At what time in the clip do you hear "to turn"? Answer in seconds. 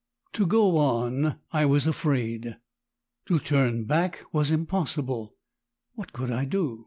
3.27-3.83